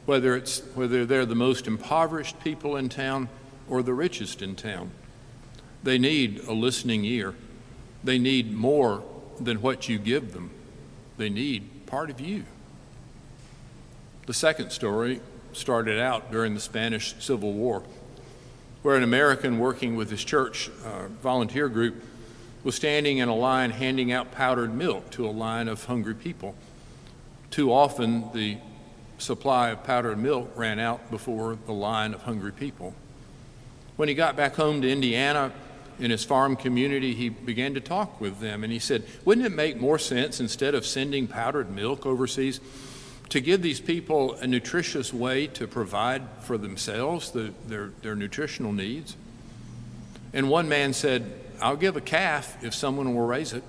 whether 0.06 0.36
it's 0.36 0.60
whether 0.76 1.06
they're 1.06 1.26
the 1.26 1.36
most 1.36 1.68
impoverished 1.68 2.40
people 2.44 2.76
in 2.76 2.90
town 2.90 3.30
or 3.68 3.84
the 3.84 3.94
richest 3.94 4.42
in 4.42 4.56
town. 4.56 4.92
They 5.84 5.98
need 5.98 6.40
a 6.48 6.54
listening 6.54 7.06
ear. 7.06 7.36
They 8.04 8.18
need 8.18 8.54
more 8.54 9.04
than 9.40 9.62
what 9.62 9.88
you 9.88 9.98
give 9.98 10.34
them. 10.34 10.52
They 11.18 11.30
need 11.30 11.79
part 11.90 12.12
of 12.12 12.22
you. 12.22 12.44
The 14.28 14.34
second 14.34 14.70
story 14.70 15.22
started 15.54 16.00
out 16.00 16.32
during 16.32 16.54
the 16.54 16.60
Spanish 16.60 17.16
Civil 17.20 17.54
War, 17.54 17.82
where 18.84 18.96
an 18.96 19.02
American 19.02 19.58
working 19.58 19.96
with 19.96 20.12
his 20.12 20.24
church 20.24 20.70
uh, 20.86 21.08
volunteer 21.24 21.68
group 21.68 22.04
was 22.64 22.76
standing 22.76 23.18
in 23.18 23.28
a 23.28 23.36
line 23.36 23.72
handing 23.72 24.12
out 24.12 24.32
powdered 24.32 24.72
milk 24.74 25.10
to 25.12 25.28
a 25.28 25.32
line 25.32 25.68
of 25.68 25.86
hungry 25.86 26.14
people. 26.14 26.54
Too 27.50 27.74
often, 27.74 28.32
the 28.34 28.58
supply 29.18 29.70
of 29.70 29.84
powdered 29.84 30.20
milk 30.20 30.52
ran 30.56 30.78
out 30.78 31.10
before 31.10 31.58
the 31.66 31.74
line 31.74 32.14
of 32.14 32.22
hungry 32.22 32.52
people. 32.52 32.94
When 33.96 34.08
he 34.08 34.14
got 34.14 34.36
back 34.36 34.56
home 34.56 34.84
to 34.84 34.90
Indiana, 34.90 35.52
in 36.00 36.12
his 36.12 36.24
farm 36.24 36.56
community, 36.56 37.14
he 37.14 37.30
began 37.30 37.74
to 37.74 37.82
talk 37.82 38.20
with 38.22 38.40
them. 38.40 38.64
And 38.64 38.72
he 38.72 38.80
said, 38.80 39.04
Wouldn't 39.26 39.46
it 39.46 39.52
make 39.52 39.80
more 39.80 40.00
sense 40.00 40.40
instead 40.40 40.76
of 40.76 40.86
sending 40.86 41.28
powdered 41.28 41.70
milk 41.70 42.06
overseas 42.06 42.60
to 43.30 43.42
give 43.42 43.62
these 43.62 43.80
people 43.80 44.34
a 44.36 44.48
nutritious 44.48 45.14
way 45.14 45.48
to 45.48 45.68
provide 45.68 46.24
for 46.42 46.58
themselves 46.58 47.32
the, 47.32 47.54
their, 47.68 47.92
their 48.02 48.16
nutritional 48.16 48.72
needs? 48.72 49.16
And 50.34 50.50
one 50.50 50.70
man 50.70 50.94
said, 50.94 51.32
I'll 51.62 51.76
give 51.76 51.98
a 51.98 52.02
calf 52.02 52.64
if 52.64 52.74
someone 52.74 53.14
will 53.16 53.26
raise 53.26 53.54
it. 53.54 53.64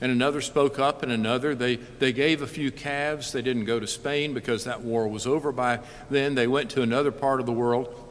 And 0.00 0.10
another 0.10 0.40
spoke 0.40 0.78
up, 0.78 1.02
and 1.02 1.12
another. 1.12 1.54
They, 1.54 1.76
they 1.76 2.12
gave 2.12 2.42
a 2.42 2.46
few 2.46 2.70
calves. 2.70 3.32
They 3.32 3.42
didn't 3.42 3.64
go 3.64 3.78
to 3.78 3.86
Spain 3.86 4.34
because 4.34 4.64
that 4.64 4.82
war 4.82 5.06
was 5.08 5.26
over 5.26 5.52
by 5.52 5.80
then. 6.10 6.34
They 6.34 6.46
went 6.46 6.70
to 6.72 6.82
another 6.82 7.12
part 7.12 7.40
of 7.40 7.46
the 7.46 7.52
world. 7.52 8.03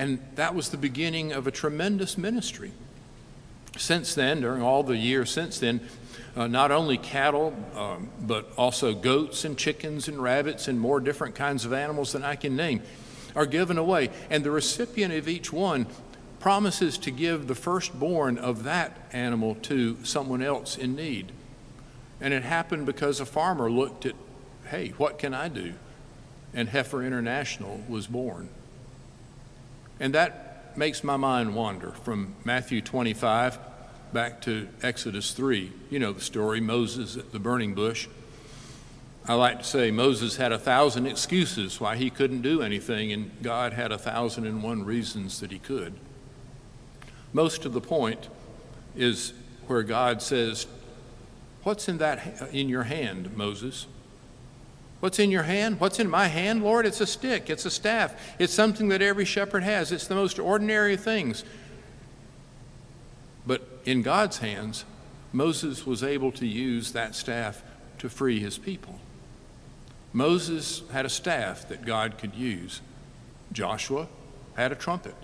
And 0.00 0.18
that 0.36 0.54
was 0.54 0.70
the 0.70 0.78
beginning 0.78 1.32
of 1.32 1.46
a 1.46 1.50
tremendous 1.50 2.16
ministry. 2.16 2.72
Since 3.76 4.14
then, 4.14 4.40
during 4.40 4.62
all 4.62 4.82
the 4.82 4.96
years 4.96 5.30
since 5.30 5.58
then, 5.58 5.82
uh, 6.34 6.46
not 6.46 6.70
only 6.70 6.96
cattle, 6.96 7.54
um, 7.74 8.08
but 8.18 8.50
also 8.56 8.94
goats 8.94 9.44
and 9.44 9.58
chickens 9.58 10.08
and 10.08 10.22
rabbits 10.22 10.68
and 10.68 10.80
more 10.80 11.00
different 11.00 11.34
kinds 11.34 11.66
of 11.66 11.74
animals 11.74 12.12
than 12.12 12.24
I 12.24 12.34
can 12.36 12.56
name 12.56 12.80
are 13.36 13.44
given 13.44 13.76
away. 13.76 14.08
And 14.30 14.42
the 14.42 14.50
recipient 14.50 15.12
of 15.12 15.28
each 15.28 15.52
one 15.52 15.86
promises 16.38 16.96
to 16.96 17.10
give 17.10 17.46
the 17.46 17.54
firstborn 17.54 18.38
of 18.38 18.64
that 18.64 18.96
animal 19.12 19.56
to 19.64 20.02
someone 20.02 20.40
else 20.40 20.78
in 20.78 20.96
need. 20.96 21.30
And 22.22 22.32
it 22.32 22.42
happened 22.42 22.86
because 22.86 23.20
a 23.20 23.26
farmer 23.26 23.70
looked 23.70 24.06
at, 24.06 24.14
hey, 24.70 24.94
what 24.96 25.18
can 25.18 25.34
I 25.34 25.48
do? 25.48 25.74
And 26.54 26.70
Heifer 26.70 27.04
International 27.04 27.82
was 27.86 28.06
born. 28.06 28.48
And 30.00 30.14
that 30.14 30.76
makes 30.76 31.04
my 31.04 31.18
mind 31.18 31.54
wander 31.54 31.92
from 31.92 32.34
Matthew 32.42 32.80
25 32.80 33.58
back 34.12 34.40
to 34.42 34.66
Exodus 34.82 35.32
3. 35.32 35.70
You 35.90 35.98
know 35.98 36.12
the 36.12 36.22
story 36.22 36.60
Moses 36.60 37.16
at 37.16 37.32
the 37.32 37.38
burning 37.38 37.74
bush. 37.74 38.08
I 39.28 39.34
like 39.34 39.58
to 39.58 39.64
say 39.64 39.90
Moses 39.90 40.36
had 40.36 40.50
a 40.50 40.58
thousand 40.58 41.06
excuses 41.06 41.78
why 41.78 41.96
he 41.96 42.08
couldn't 42.08 42.40
do 42.40 42.62
anything, 42.62 43.12
and 43.12 43.30
God 43.42 43.74
had 43.74 43.92
a 43.92 43.98
thousand 43.98 44.46
and 44.46 44.62
one 44.62 44.84
reasons 44.84 45.38
that 45.40 45.52
he 45.52 45.58
could. 45.58 45.94
Most 47.34 47.66
of 47.66 47.74
the 47.74 47.80
point 47.80 48.28
is 48.96 49.34
where 49.66 49.82
God 49.82 50.22
says, 50.22 50.66
What's 51.62 51.88
in 51.88 51.98
that 51.98 52.48
in 52.52 52.70
your 52.70 52.84
hand, 52.84 53.36
Moses? 53.36 53.86
What's 55.00 55.18
in 55.18 55.30
your 55.30 55.44
hand? 55.44 55.80
What's 55.80 55.98
in 55.98 56.10
my 56.10 56.28
hand, 56.28 56.62
Lord? 56.62 56.84
It's 56.84 57.00
a 57.00 57.06
stick, 57.06 57.48
it's 57.48 57.64
a 57.64 57.70
staff. 57.70 58.14
It's 58.38 58.52
something 58.52 58.88
that 58.88 59.02
every 59.02 59.24
shepherd 59.24 59.62
has. 59.62 59.92
It's 59.92 60.06
the 60.06 60.14
most 60.14 60.38
ordinary 60.38 60.96
things. 60.96 61.42
But 63.46 63.66
in 63.86 64.02
God's 64.02 64.38
hands, 64.38 64.84
Moses 65.32 65.86
was 65.86 66.04
able 66.04 66.32
to 66.32 66.46
use 66.46 66.92
that 66.92 67.14
staff 67.14 67.62
to 67.98 68.08
free 68.08 68.40
his 68.40 68.58
people. 68.58 69.00
Moses 70.12 70.82
had 70.92 71.06
a 71.06 71.10
staff 71.10 71.68
that 71.68 71.86
God 71.86 72.18
could 72.18 72.34
use. 72.34 72.80
Joshua 73.52 74.08
had 74.54 74.72
a 74.72 74.74
trumpet. 74.74 75.14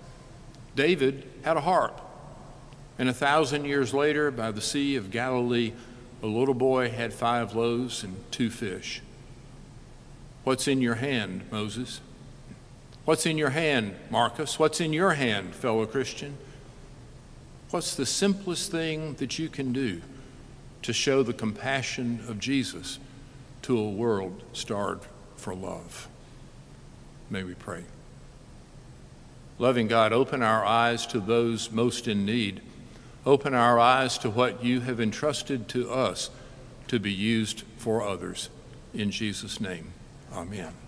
David 0.75 1.27
had 1.43 1.57
a 1.57 1.61
harp. 1.61 2.01
And 2.97 3.09
a 3.09 3.13
thousand 3.13 3.65
years 3.65 3.93
later, 3.93 4.31
by 4.31 4.51
the 4.51 4.61
Sea 4.61 4.95
of 4.95 5.11
Galilee, 5.11 5.73
a 6.23 6.27
little 6.27 6.53
boy 6.53 6.89
had 6.89 7.13
five 7.13 7.53
loaves 7.53 8.03
and 8.03 8.15
two 8.31 8.49
fish. 8.49 9.01
What's 10.47 10.69
in 10.69 10.79
your 10.81 10.95
hand, 10.95 11.41
Moses? 11.51 11.99
What's 13.03 13.25
in 13.25 13.37
your 13.37 13.49
hand, 13.49 13.95
Marcus? 14.09 14.57
What's 14.57 14.79
in 14.79 14.93
your 14.93 15.11
hand, 15.11 15.53
fellow 15.53 15.85
Christian? 15.85 16.37
What's 17.69 17.97
the 17.97 18.05
simplest 18.05 18.71
thing 18.71 19.15
that 19.15 19.37
you 19.37 19.49
can 19.49 19.73
do 19.73 20.01
to 20.83 20.93
show 20.93 21.21
the 21.21 21.33
compassion 21.33 22.21
of 22.29 22.39
Jesus 22.39 22.97
to 23.63 23.77
a 23.77 23.89
world 23.89 24.41
starved 24.53 25.05
for 25.35 25.53
love? 25.53 26.07
May 27.29 27.43
we 27.43 27.53
pray. 27.53 27.83
Loving 29.59 29.89
God, 29.89 30.13
open 30.13 30.41
our 30.41 30.63
eyes 30.63 31.05
to 31.07 31.19
those 31.19 31.73
most 31.73 32.07
in 32.07 32.25
need. 32.25 32.61
Open 33.25 33.53
our 33.53 33.77
eyes 33.77 34.17
to 34.19 34.29
what 34.29 34.63
you 34.63 34.79
have 34.79 35.01
entrusted 35.01 35.67
to 35.67 35.91
us 35.91 36.29
to 36.87 36.99
be 36.99 37.11
used 37.11 37.63
for 37.75 38.01
others. 38.01 38.47
In 38.93 39.11
Jesus' 39.11 39.59
name, 39.59 39.91
amen. 40.33 40.86